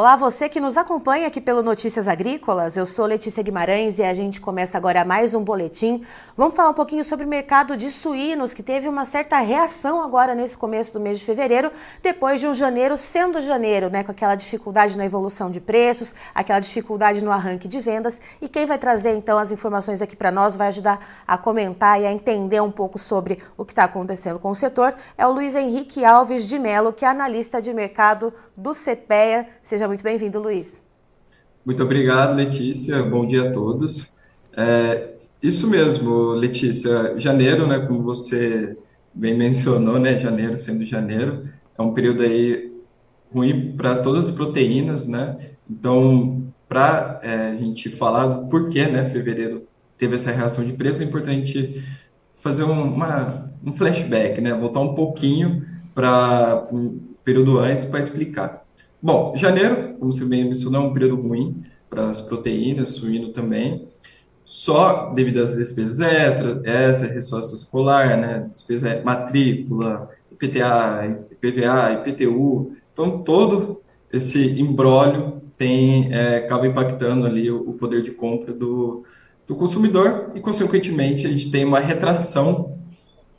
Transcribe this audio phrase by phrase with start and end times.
[0.00, 2.74] Olá, você que nos acompanha aqui pelo Notícias Agrícolas.
[2.74, 6.02] Eu sou Letícia Guimarães e a gente começa agora mais um boletim.
[6.34, 10.34] Vamos falar um pouquinho sobre o mercado de suínos, que teve uma certa reação agora
[10.34, 11.70] nesse começo do mês de fevereiro,
[12.02, 16.60] depois de um janeiro sendo janeiro, né, com aquela dificuldade na evolução de preços, aquela
[16.60, 18.22] dificuldade no arranque de vendas.
[18.40, 22.06] E quem vai trazer então as informações aqui para nós, vai ajudar a comentar e
[22.06, 25.54] a entender um pouco sobre o que está acontecendo com o setor, é o Luiz
[25.54, 29.48] Henrique Alves de Melo, que é analista de mercado do CPEA.
[29.62, 30.82] Seja muito bem-vindo, Luiz.
[31.64, 33.02] Muito obrigado, Letícia.
[33.02, 34.18] Bom dia a todos.
[34.56, 37.18] É, isso mesmo, Letícia.
[37.18, 38.76] Janeiro, né, como você
[39.14, 42.70] bem mencionou, né, janeiro sendo janeiro, é um período aí
[43.32, 45.36] ruim para todas as proteínas, né?
[45.68, 51.02] Então, para é, a gente falar do porquê, né, fevereiro teve essa reação de preço,
[51.02, 51.82] é importante
[52.36, 54.52] fazer um, uma, um flashback, né?
[54.52, 56.66] Voltar um pouquinho para
[57.24, 58.64] período antes para explicar.
[59.02, 63.88] Bom, janeiro, como você bem mencionou, é um período ruim para as proteínas, suíno também,
[64.44, 73.22] só devido às despesas extras, essa ressócia escolar, né, despesa matrícula, IPTA, IPVA, IPTU, então
[73.22, 73.80] todo
[74.12, 79.04] esse embrólio tem, é, acaba impactando ali o, o poder de compra do,
[79.46, 82.78] do consumidor e, consequentemente, a gente tem uma retração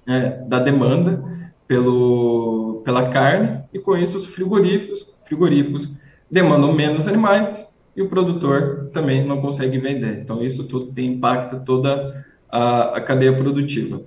[0.08, 1.24] é, da demanda
[1.68, 5.90] pelo, pela carne e, com isso, os frigoríficos frigoríficos
[6.30, 10.20] demandam menos animais e o produtor também não consegue vender.
[10.20, 14.02] Então, isso tudo tem impacto toda a, a cadeia produtiva.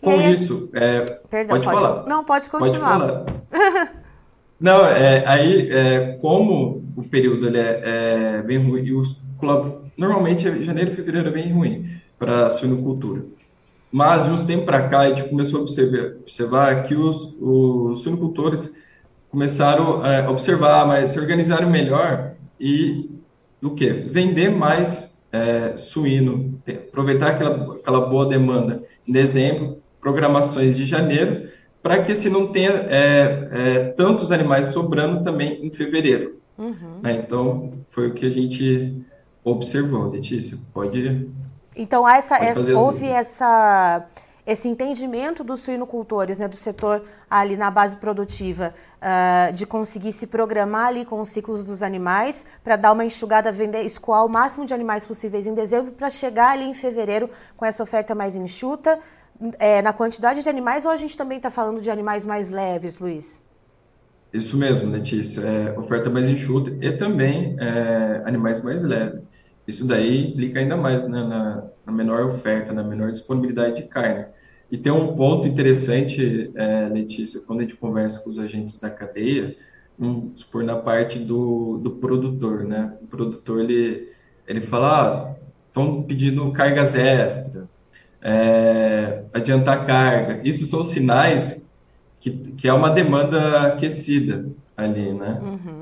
[0.00, 2.06] Com aí, isso, é, perdão, pode, pode, falar.
[2.06, 3.24] Não, pode continuar.
[3.24, 3.90] Pode
[4.58, 7.82] não, é, aí, é, como o período ele é,
[8.38, 9.20] é bem ruim, e os,
[9.96, 13.22] normalmente janeiro e fevereiro é bem ruim para a suinocultura.
[13.92, 18.02] Mas, de uns tempos para cá, a gente começou a observar, observar que os, os
[18.02, 18.76] suinocultores
[19.30, 23.10] começaram a observar, mas se organizaram melhor e
[23.60, 30.84] do que vender mais é, suíno, aproveitar aquela, aquela boa demanda em dezembro, programações de
[30.84, 31.48] janeiro,
[31.82, 36.40] para que se não tenha é, é, tantos animais sobrando também em fevereiro.
[36.58, 37.00] Uhum.
[37.02, 37.22] Né?
[37.24, 39.02] Então, foi o que a gente
[39.42, 40.58] observou, Letícia.
[40.74, 41.28] Pode.
[41.76, 44.06] Então, essa, essa houve essa
[44.46, 50.26] esse entendimento dos suinocultores, né, do setor ali na base produtiva, uh, de conseguir se
[50.26, 54.66] programar ali com os ciclos dos animais para dar uma enxugada, vender, escoar o máximo
[54.66, 58.98] de animais possíveis em dezembro para chegar ali em fevereiro com essa oferta mais enxuta,
[59.58, 62.98] é, na quantidade de animais ou a gente também está falando de animais mais leves,
[62.98, 63.42] Luiz?
[64.32, 65.40] Isso mesmo, Letícia.
[65.42, 69.20] É, oferta mais enxuta e também é, animais mais leves.
[69.66, 74.26] Isso daí implica ainda mais né, na, na, menor oferta, na menor disponibilidade de carne.
[74.70, 78.88] E tem um ponto interessante, é, Letícia, quando a gente conversa com os agentes da
[78.88, 79.56] cadeia,
[79.98, 82.96] vamos supor, na parte do, do produtor, né?
[83.02, 84.08] O produtor, ele,
[84.46, 87.64] ele fala, ah, estão pedindo cargas extras,
[88.22, 90.40] é, adiantar carga.
[90.42, 91.68] Isso são sinais
[92.18, 94.46] que, que é uma demanda aquecida
[94.76, 95.40] ali, né?
[95.42, 95.79] Uhum.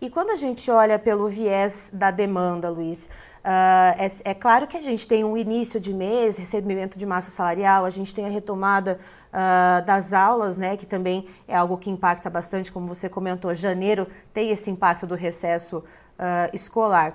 [0.00, 3.08] E quando a gente olha pelo viés da demanda, Luiz,
[3.46, 7.30] Uh, é, é, claro que a gente tem um início de mês, recebimento de massa
[7.30, 8.98] salarial, a gente tem a retomada
[9.32, 14.08] uh, das aulas, né, que também é algo que impacta bastante, como você comentou, janeiro
[14.34, 17.14] tem esse impacto do recesso uh, escolar.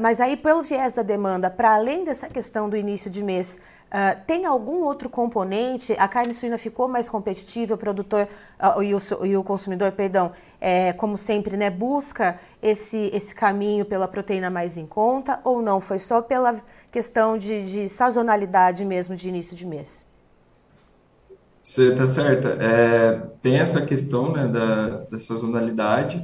[0.00, 3.56] mas aí, pelo viés da demanda, para além dessa questão do início de mês,
[3.94, 5.92] Uh, tem algum outro componente?
[5.92, 8.26] A carne suína ficou mais competitiva, o produtor
[8.58, 13.84] uh, e, o, e, o, consumidor, perdão, é, como sempre, né, busca esse, esse caminho
[13.84, 15.80] pela proteína mais em conta ou não?
[15.80, 16.60] Foi só pela
[16.90, 20.04] questão de, de sazonalidade mesmo de início de mês?
[21.62, 22.48] Você está certa.
[22.60, 26.20] É, tem essa questão né, da, da sazonalidade,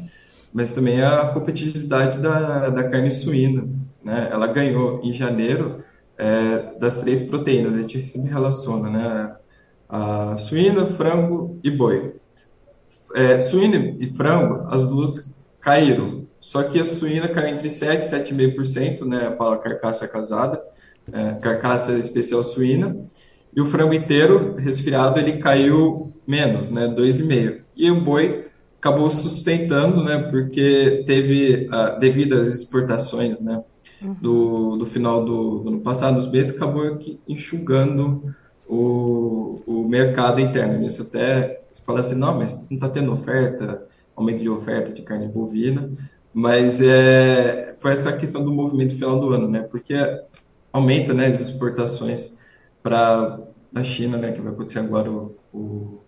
[0.52, 3.68] mas também a competitividade da, da carne suína.
[4.02, 4.28] Né?
[4.28, 5.84] Ela ganhou em janeiro
[6.20, 7.74] é, das três proteínas.
[7.74, 9.36] A gente sempre relaciona, né?
[9.88, 12.14] A suína, frango e boi.
[13.14, 16.22] É, suína e frango, as duas caíram.
[16.38, 19.34] Só que a suína caiu entre 7 e 7,5%, né?
[19.36, 20.62] Fala carcaça casada,
[21.10, 22.96] é, carcaça especial suína.
[23.56, 26.86] E o frango inteiro, resfriado, ele caiu menos, né?
[26.86, 27.62] 2,5%.
[27.74, 28.46] E o boi
[28.78, 30.18] acabou sustentando, né?
[30.30, 33.62] Porque teve, uh, devido às exportações, né?
[34.00, 38.34] Do, do final do, do ano passado, os meses, acabou aqui enxugando
[38.66, 40.86] o, o mercado interno.
[40.86, 43.86] Isso até fala assim, não, mas não está tendo oferta,
[44.16, 45.90] aumento de oferta de carne bovina,
[46.32, 49.62] mas é, foi essa questão do movimento final do ano, né?
[49.62, 49.94] Porque
[50.72, 52.38] aumenta né, as exportações
[52.82, 53.40] para
[53.74, 54.32] a China, né?
[54.32, 56.00] Que vai acontecer agora o, o,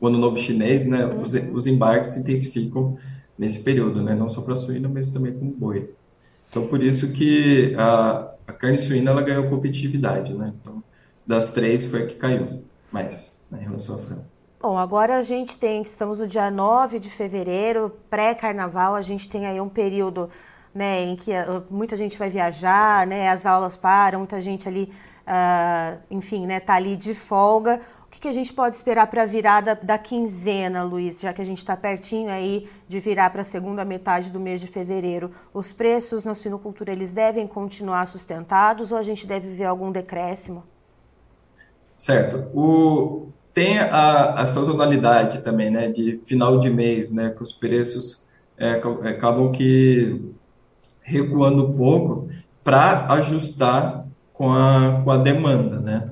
[0.00, 1.04] o ano novo chinês, né?
[1.06, 2.96] Os, os embarques se intensificam
[3.38, 4.14] nesse período, né?
[4.14, 5.90] Não só para suína, mas também com boi.
[6.52, 10.52] Então, por isso que a, a carne suína ela ganhou competitividade, né?
[10.60, 10.84] Então,
[11.26, 12.62] das três foi a que caiu
[12.92, 14.24] mais né, em relação à frango.
[14.60, 19.46] Bom, agora a gente tem, estamos no dia 9 de fevereiro, pré-carnaval, a gente tem
[19.46, 20.28] aí um período
[20.74, 24.92] né, em que uh, muita gente vai viajar, né, as aulas param, muita gente ali,
[25.26, 27.80] uh, enfim, né, tá ali de folga.
[28.14, 31.44] O que, a gente pode esperar para a virada da quinzena, Luiz, já que a
[31.44, 35.30] gente está pertinho aí de virar para a segunda metade do mês de fevereiro?
[35.52, 40.62] Os preços na suinocultura, eles devem continuar sustentados ou a gente deve ver algum decréscimo?
[41.96, 42.50] Certo.
[42.54, 48.28] O, tem a, a sazonalidade também, né, de final de mês, né, que os preços
[48.58, 48.72] é,
[49.08, 50.20] acabam que
[51.00, 52.28] recuando um pouco
[52.62, 56.10] para ajustar com a, com a demanda, né.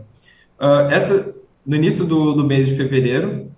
[0.60, 1.29] Uh, essa,
[1.64, 3.50] no início do, do mês de fevereiro,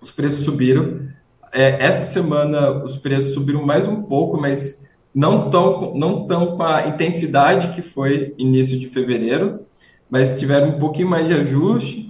[0.00, 1.08] os preços subiram.
[1.52, 6.62] É, essa semana os preços subiram mais um pouco, mas não tão, não tão com
[6.62, 9.60] a intensidade que foi início de fevereiro,
[10.10, 12.08] mas tiveram um pouquinho mais de ajuste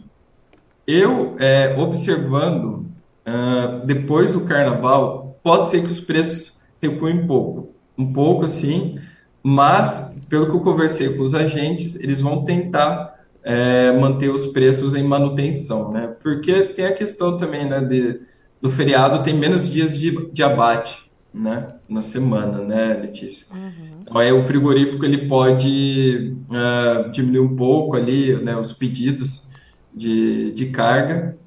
[0.88, 2.86] eu, é, observando,
[3.26, 7.75] uh, depois do carnaval, pode ser que os preços recuem um pouco.
[7.96, 8.98] Um pouco, assim,
[9.42, 13.17] mas, pelo que eu conversei com os agentes, eles vão tentar
[13.48, 16.14] é, manter os preços em manutenção, né?
[16.22, 18.20] Porque tem a questão também, né, de,
[18.60, 23.56] do feriado, tem menos dias de, de abate, né, na semana, né, Letícia?
[23.56, 24.02] Uhum.
[24.02, 29.48] Então, aí o frigorífico, ele pode uh, diminuir um pouco ali, né, os pedidos,
[29.94, 31.38] de, de carga,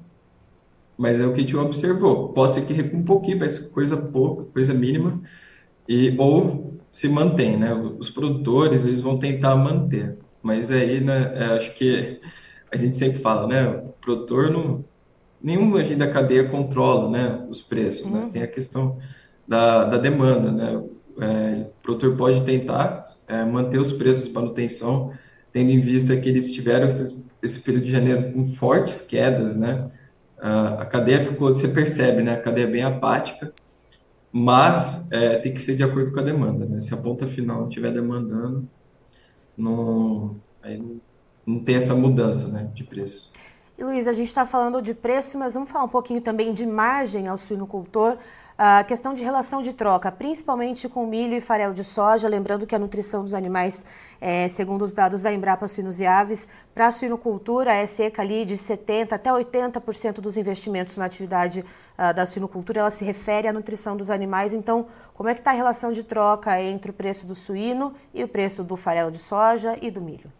[0.98, 2.30] mas é o que a gente observou.
[2.30, 5.20] Pode ser que recua um pouquinho, mas coisa pouca, coisa mínima,
[5.88, 7.72] e ou se mantém, né?
[7.72, 12.20] Os produtores, eles vão tentar manter, mas aí, né, é, acho que
[12.70, 13.68] a gente sempre fala, né?
[13.68, 14.84] O produtor não...
[15.42, 18.18] Nenhum agente da cadeia controla, né, os preços, né?
[18.18, 18.24] uhum.
[18.26, 18.30] né?
[18.32, 18.98] Tem a questão
[19.46, 20.84] da, da demanda, né?
[21.20, 25.12] É, o produtor pode tentar é, manter os preços de manutenção,
[25.52, 29.90] tendo em vista que eles tiveram esses esse período de janeiro com fortes quedas, né?
[30.38, 32.34] A, cadeia ficou, você percebe, né?
[32.34, 33.52] A cadeia é bem apática,
[34.30, 36.80] mas é, tem que ser de acordo com a demanda, né?
[36.80, 38.68] Se a ponta final não estiver demandando,
[39.56, 40.82] não, aí
[41.46, 42.70] não, tem essa mudança, né?
[42.74, 43.32] De preço.
[43.78, 46.66] E Luiz, a gente está falando de preço, mas vamos falar um pouquinho também de
[46.66, 48.16] margem ao suinocultor.
[48.64, 52.76] A questão de relação de troca, principalmente com milho e farelo de soja, lembrando que
[52.76, 53.84] a nutrição dos animais,
[54.20, 58.44] é, segundo os dados da Embrapa Suínos e Aves, para a suinocultura é seca ali
[58.44, 61.64] de 70% até 80% dos investimentos na atividade
[61.98, 64.52] uh, da suinocultura, ela se refere à nutrição dos animais.
[64.52, 68.22] Então, como é que está a relação de troca entre o preço do suíno e
[68.22, 70.30] o preço do farelo de soja e do milho?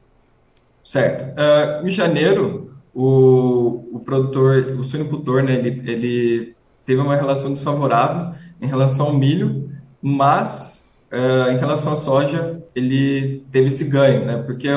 [0.84, 1.24] Certo.
[1.24, 8.34] Uh, em janeiro, o, o produtor, o suinocultor, né, ele, ele teve uma relação desfavorável
[8.60, 9.70] em relação ao milho,
[10.00, 14.42] mas uh, em relação à soja ele teve esse ganho, né?
[14.42, 14.68] Porque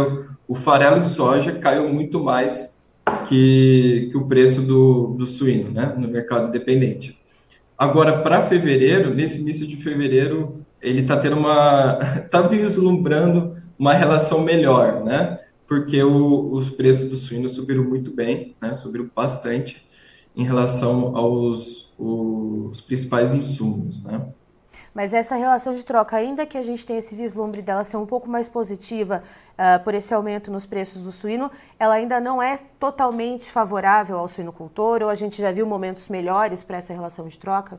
[0.48, 2.82] o, farelo de soja caiu muito mais
[3.28, 5.94] que, que o preço do, do suíno, né?
[5.98, 7.20] No mercado independente.
[7.78, 12.00] Agora, para fevereiro, nesse início de fevereiro, ele está tendo uma.
[12.24, 15.40] está vislumbrando uma relação melhor, né?
[15.68, 18.78] Porque o, os preços do suíno subiram muito bem, né?
[18.78, 19.86] Subiram bastante
[20.36, 24.22] em relação aos os principais insumos, né?
[24.94, 28.06] Mas essa relação de troca, ainda que a gente tenha esse vislumbre dela ser um
[28.06, 29.24] pouco mais positiva
[29.54, 34.28] uh, por esse aumento nos preços do suíno, ela ainda não é totalmente favorável ao
[34.30, 37.78] suinocultor ou a gente já viu momentos melhores para essa relação de troca?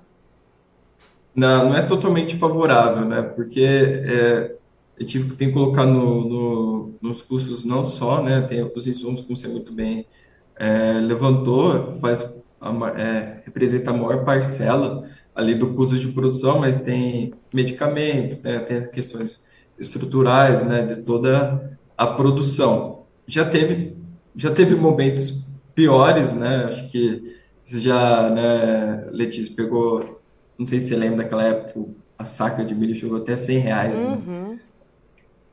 [1.34, 3.22] Não, não é totalmente favorável, né?
[3.22, 4.54] Porque é,
[4.98, 8.42] eu tive, tem que colocar no, no, nos custos não só, né?
[8.42, 10.06] Tem os insumos, como você muito bem
[10.54, 16.80] é, levantou, faz a, é, representa a maior parcela ali do custo de produção, mas
[16.80, 19.44] tem medicamento, né, tem questões
[19.78, 23.04] estruturais, né, de toda a produção.
[23.26, 23.96] Já teve,
[24.34, 30.20] já teve momentos piores, né, acho que já, né, Letícia pegou,
[30.58, 34.02] não sei se você lembra daquela época, a saca de milho chegou até 100 reais,
[34.02, 34.08] né?
[34.08, 34.52] uhum.
[34.52, 34.58] né?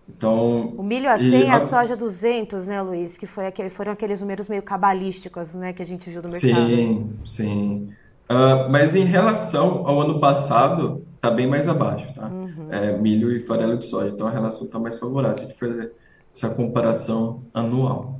[0.07, 3.17] Então, o milho a 100 e a, a soja 200, né, Luiz?
[3.17, 6.67] Que foi foram aqueles números meio cabalísticos, né, que a gente viu no mercado.
[6.67, 7.89] Sim, sim.
[8.29, 12.27] Uh, mas em relação ao ano passado, está bem mais abaixo, tá?
[12.27, 12.67] Uhum.
[12.69, 14.13] É, milho e farelo de soja.
[14.13, 15.93] Então a relação está mais favorável se a gente fazer
[16.35, 18.19] essa comparação anual.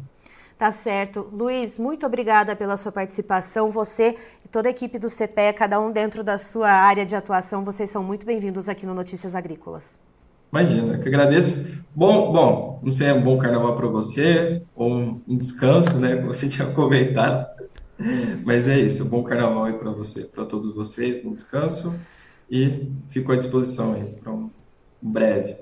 [0.58, 1.28] Tá certo.
[1.32, 3.70] Luiz, muito obrigada pela sua participação.
[3.70, 7.64] Você e toda a equipe do CPE, cada um dentro da sua área de atuação,
[7.66, 10.00] vocês são muito bem-vindos aqui no Notícias Agrícolas.
[10.54, 11.66] Imagina, que agradeço.
[11.96, 16.28] Bom, bom, não sei, é um bom carnaval para você, ou um descanso, né, que
[16.28, 17.48] você tinha comentado.
[18.46, 22.00] Mas é isso, bom carnaval aí para você, para todos vocês, bom descanso.
[22.48, 24.52] e fico à disposição aí para um
[25.02, 25.56] breve.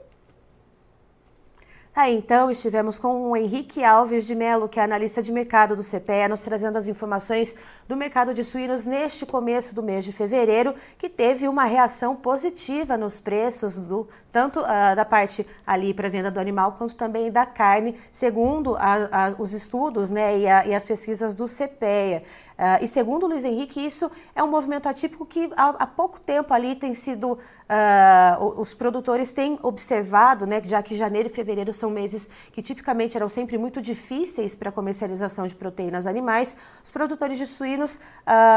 [1.93, 5.83] Tá, então estivemos com o Henrique Alves de Melo, que é analista de mercado do
[5.83, 7.53] CPE, nos trazendo as informações
[7.85, 12.95] do mercado de suínos neste começo do mês de fevereiro, que teve uma reação positiva
[12.95, 17.45] nos preços do tanto uh, da parte ali para venda do animal quanto também da
[17.45, 22.23] carne, segundo a, a, os estudos né, e, a, e, as pesquisas do CPEA.
[22.57, 26.19] Uh, e segundo o Luiz Henrique, isso é um movimento atípico que há, há pouco
[26.19, 27.37] tempo ali tem sido.
[27.71, 33.15] Uh, os produtores têm observado, né, já que janeiro e fevereiro são meses que tipicamente
[33.15, 37.97] eram sempre muito difíceis para a comercialização de proteínas animais, os produtores de suínos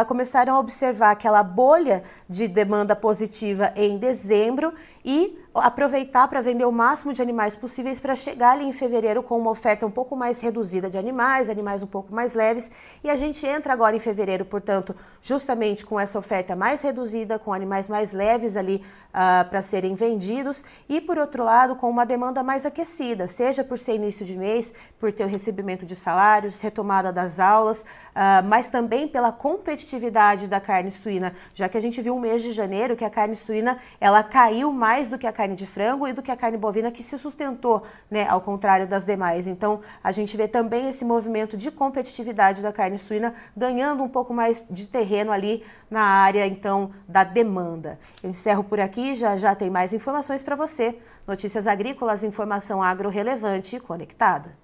[0.08, 4.74] começaram a observar aquela bolha de demanda positiva em dezembro
[5.04, 9.38] e aproveitar para vender o máximo de animais possíveis para chegar ali em fevereiro com
[9.38, 12.70] uma oferta um pouco mais reduzida de animais, animais um pouco mais leves.
[13.04, 17.52] E a gente entra agora em fevereiro, portanto, justamente com essa oferta mais reduzida, com
[17.52, 22.42] animais mais leves ali uh, para serem vendidos e, por outro lado, com uma demanda
[22.42, 27.12] mais aquecida, seja por ser início de mês, por ter o recebimento de salários, retomada
[27.12, 32.16] das aulas, uh, mas também pela competitividade da carne suína, já que a gente viu
[32.16, 35.56] um mês de janeiro que a carne suína ela caiu mais do que a carne
[35.56, 39.04] de frango e do que a carne bovina que se sustentou, né, ao contrário das
[39.04, 39.48] demais.
[39.48, 44.32] Então, a gente vê também esse movimento de competitividade da carne suína ganhando um pouco
[44.32, 47.98] mais de terreno ali na área então da demanda.
[48.22, 50.96] Eu encerro por aqui já já tem mais informações para você.
[51.26, 54.63] Notícias agrícolas, informação agro relevante e conectada.